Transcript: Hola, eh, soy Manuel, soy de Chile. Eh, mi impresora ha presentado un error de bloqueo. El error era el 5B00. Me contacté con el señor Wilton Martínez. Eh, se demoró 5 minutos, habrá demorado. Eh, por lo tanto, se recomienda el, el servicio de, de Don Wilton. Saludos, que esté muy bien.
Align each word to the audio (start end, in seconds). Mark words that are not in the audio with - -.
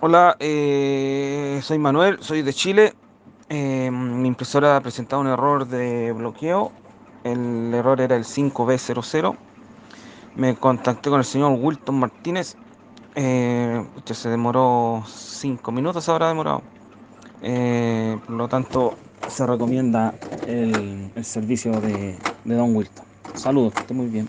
Hola, 0.00 0.36
eh, 0.38 1.58
soy 1.60 1.76
Manuel, 1.78 2.18
soy 2.20 2.42
de 2.42 2.52
Chile. 2.52 2.94
Eh, 3.48 3.90
mi 3.90 4.28
impresora 4.28 4.76
ha 4.76 4.80
presentado 4.80 5.20
un 5.20 5.26
error 5.26 5.66
de 5.66 6.12
bloqueo. 6.12 6.70
El 7.24 7.74
error 7.74 8.00
era 8.00 8.14
el 8.14 8.24
5B00. 8.24 9.36
Me 10.36 10.54
contacté 10.54 11.10
con 11.10 11.18
el 11.18 11.24
señor 11.24 11.58
Wilton 11.60 11.98
Martínez. 11.98 12.54
Eh, 13.16 13.84
se 14.04 14.28
demoró 14.28 15.02
5 15.04 15.72
minutos, 15.72 16.08
habrá 16.08 16.28
demorado. 16.28 16.62
Eh, 17.42 18.16
por 18.24 18.36
lo 18.36 18.46
tanto, 18.46 18.94
se 19.26 19.46
recomienda 19.48 20.14
el, 20.46 21.10
el 21.12 21.24
servicio 21.24 21.72
de, 21.80 22.16
de 22.44 22.54
Don 22.54 22.76
Wilton. 22.76 23.04
Saludos, 23.34 23.72
que 23.74 23.80
esté 23.80 23.94
muy 23.94 24.06
bien. 24.06 24.26